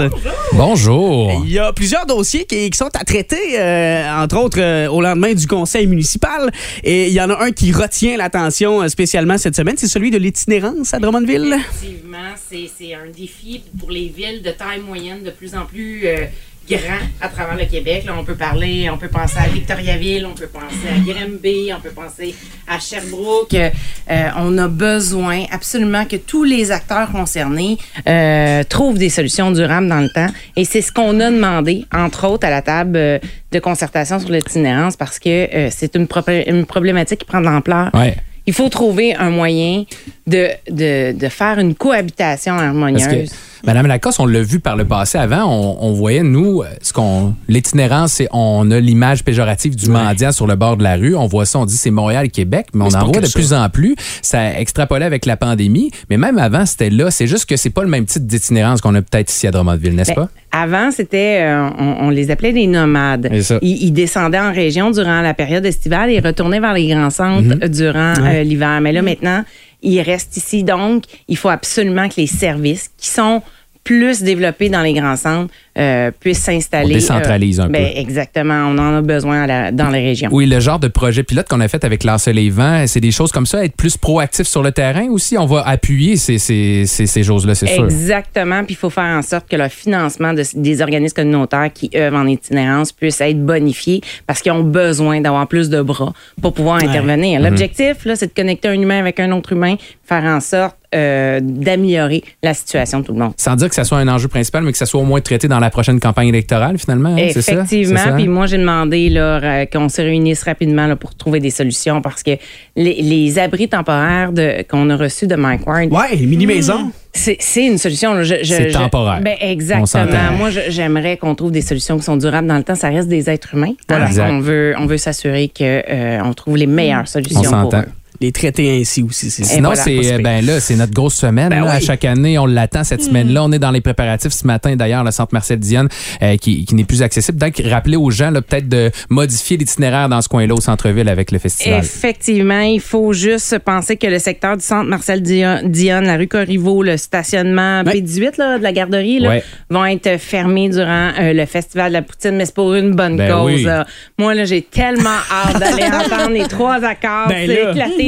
[0.54, 1.44] Bonjour.
[1.46, 5.02] Il y a plusieurs dossiers qui, qui sont à traiter, euh, entre autres euh, au
[5.02, 6.52] lendemain du conseil municipal.
[6.84, 10.18] Et il y en a un qui retient l'attention spécialement cette semaine, c'est celui de
[10.66, 11.54] à Drummondville?
[11.54, 16.26] Effectivement, c'est un défi pour les villes de taille moyenne de plus en plus euh,
[16.70, 18.04] grand à travers le Québec.
[18.06, 21.82] Là, on peut parler, on peut penser à Victoriaville, on peut penser à Grimby, on
[21.82, 22.36] peut penser
[22.68, 23.54] à Sherbrooke.
[23.54, 29.88] Euh, on a besoin absolument que tous les acteurs concernés euh, trouvent des solutions durables
[29.88, 30.28] dans le temps.
[30.56, 33.20] Et c'est ce qu'on a demandé, entre autres, à la table euh,
[33.52, 37.90] de concertation sur l'itinérance, parce que euh, c'est une, problématique qui prend de l'ampleur.
[37.94, 38.16] Ouais.
[38.50, 39.84] Il faut trouver un moyen
[40.26, 43.32] de, de, de faire une cohabitation harmonieuse.
[43.66, 45.18] Madame Lacoste, on l'a vu par le passé.
[45.18, 50.32] Avant, on, on voyait, nous, ce qu'on l'itinérance, c'est on a l'image péjorative du mendiant
[50.32, 51.16] sur le bord de la rue.
[51.16, 53.54] On voit ça, on dit c'est Montréal et Québec, mais, on en voit de plus
[53.54, 53.96] en plus.
[54.22, 57.12] Ça extrapolait avec la pandémie, mais même avant, c'était là.
[57.12, 59.96] C'est juste que c'est pas le même type d'itinérance qu'on a peut-être ici à Drummondville,
[59.96, 60.30] n'est-ce Ben, pas?
[60.52, 63.30] Avant, c'était, euh, on, on les appelait des nomades.
[63.62, 67.42] Ils, ils descendaient en région durant la période estivale et retournaient vers les grands centres
[67.44, 67.60] Mhm.
[67.64, 68.80] euh, durant euh, l'hiver.
[68.82, 69.44] Mais là, maintenant,
[69.82, 70.64] ils restent ici.
[70.64, 73.42] Donc, il faut absolument que les services qui sont
[73.84, 76.92] plus développés dans les grands centres euh, puissent s'installer.
[76.92, 78.00] On décentralise un ben, peu.
[78.00, 78.68] Exactement.
[78.70, 80.30] On en a besoin la- dans les régions.
[80.32, 82.04] Oui, le genre de projet pilote qu'on a fait avec
[82.50, 85.38] vents, c'est des choses comme ça, être plus proactif sur le terrain aussi.
[85.38, 87.86] On va appuyer ces, ces, ces, ces choses-là, c'est sûr.
[87.86, 88.64] Exactement.
[88.64, 92.18] Puis il faut faire en sorte que le financement de- des organismes communautaires qui œuvrent
[92.18, 96.84] en itinérance puisse être bonifié parce qu'ils ont besoin d'avoir plus de bras pour pouvoir
[96.84, 97.40] intervenir.
[97.42, 101.40] L'objectif, là, c'est de connecter un humain avec un autre humain, faire en sorte euh,
[101.44, 103.34] d'améliorer la situation de tout le monde.
[103.38, 105.48] Sans dire que ça soit un enjeu principal, mais que ça soit au moins traité
[105.48, 107.10] dans la prochaine campagne électorale, finalement.
[107.10, 107.18] hein?
[107.18, 108.16] Effectivement.
[108.16, 112.24] Puis moi, j'ai demandé euh, qu'on se réunisse rapidement là, pour trouver des solutions parce
[112.24, 112.32] que
[112.76, 114.32] les, les abris temporaires
[114.70, 116.92] qu'on a reçus de Mike Ward, Ouais, mini-maison.
[117.12, 118.14] C'est c'est une solution.
[118.24, 119.22] C'est temporaire.
[119.22, 120.06] Ben, exactement.
[120.38, 122.76] Moi, j'aimerais qu'on trouve des solutions qui sont durables dans le temps.
[122.76, 123.74] Ça reste des êtres humains.
[123.88, 124.08] Voilà.
[124.32, 127.86] On veut, on veut s'assurer que euh, on trouve les meilleures solutions On pour eux.
[128.22, 129.30] Les traiter ainsi aussi.
[129.32, 129.82] c'est- Sinon, voilà.
[129.84, 131.50] c'est ben là, c'est notre grosse semaine.
[131.50, 131.72] Ben là.
[131.72, 133.44] À chaque année, on l'attend cette semaine-là.
[133.44, 134.76] On est dans les préparatifs ce matin.
[134.76, 135.88] D'ailleurs, le centre Marcel Dionne
[136.22, 137.38] euh, qui, qui n'est plus accessible.
[137.38, 141.32] Donc, rappeler aux gens là, peut-être de modifier l'itinéraire dans ce coin-là au centre-ville avec
[141.32, 141.80] le festival.
[141.80, 146.28] Effectivement, il faut juste penser que le secteur du centre Marcel Dion, Dionne, la rue
[146.28, 147.94] Corriveau, le stationnement Ouais.
[148.02, 149.44] P18 là, de la garderie là, Ouais.
[149.70, 153.16] vont être fermés durant euh, le festival de la poutine, mais c'est pour une bonne
[153.18, 153.70] Ben cause.
[154.18, 157.48] Moi, là, j'ai tellement hâte d'aller entendre les trois accords Ben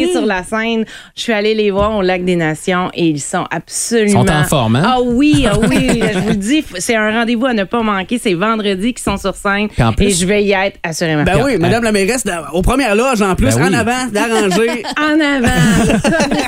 [0.03, 0.85] éclater sur la scène.
[1.15, 4.23] Je suis allée les voir au Lac des Nations et ils sont absolument...
[4.23, 4.83] Ils sont en forme, hein?
[4.85, 8.17] Ah oui, ah oui, je vous le dis, c'est un rendez-vous à ne pas manquer.
[8.17, 11.23] C'est vendredi qu'ils sont sur scène Puis en plus- et je vais y être assurément.
[11.23, 13.69] Ben oui, Madame la mairesse, aux premières loges, en plus, Ben oui.
[13.69, 14.83] en avant, d'arranger.
[14.97, 15.85] En avant,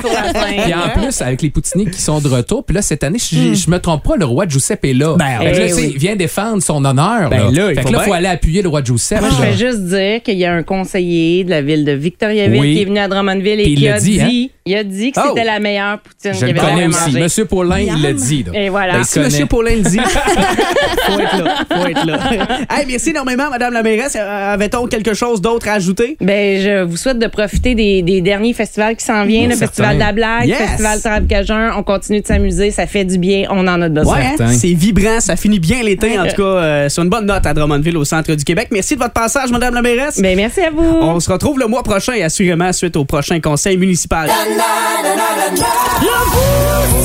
[0.00, 0.62] sur la scène.
[0.64, 3.54] Puis en plus, avec les poutiniers qui sont de retour, puis là, cette année, je,
[3.54, 5.16] je me trompe pas, le roi Giuseppe est là.
[5.16, 5.90] Ben, Fait là, oui.
[5.94, 7.30] il vient défendre son honneur.
[7.30, 7.50] Ben là.
[7.50, 9.20] là, il fait faut que là, faut aller appuyer le roi Giuseppe.
[9.20, 9.48] Moi, je là.
[9.48, 12.74] fais juste dire qu'il y a un conseiller de la ville de Victoriaville Oui.
[12.74, 15.44] qui est venu à Drummondville et il qui a dit, il a dit que c'était
[15.44, 17.12] la meilleure poutine qu'il avait connais aussi.
[17.12, 18.44] Monsieur Paulin, il l'a dit.
[18.44, 18.52] là.
[18.58, 19.00] Et voilà.
[19.14, 19.46] Ben.
[19.46, 21.64] Paulin le dit, faut être là.
[21.70, 22.18] Faut être là.
[22.86, 24.16] Merci énormément, Madame la mairesse.
[24.16, 26.16] Avait-on quelque chose d'autre à ajouter?
[26.20, 29.56] Ben, je vous souhaite de profiter des, derniers festivals qui s'en viennent, le.
[29.56, 30.58] Festival de la blague, Yes.
[30.58, 31.72] Festival Trab Cajun.
[31.76, 34.18] On continue de s'amuser, ça fait du bien, on en a besoin.
[34.18, 37.46] Ouais, c'est vibrant, ça finit bien l'été, en tout cas, euh, sur une bonne note
[37.46, 38.68] à Drummondville, au centre du Québec.
[38.70, 40.18] Merci de votre passage, Madame la mairesse.
[40.18, 40.82] Merci à vous.
[40.82, 43.04] On se retrouve le mois prochain, assurément, suite au
[43.40, 44.30] conseil municipal.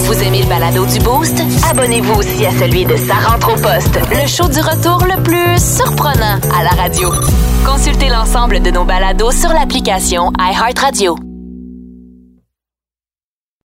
[0.05, 1.41] Vous aimez le balado du Boost?
[1.69, 5.77] Abonnez-vous aussi à celui de Sa rentre au poste, le show du retour le plus
[5.77, 7.11] surprenant à la radio.
[7.65, 11.28] Consultez l'ensemble de nos balados sur l'application iHeartRadio.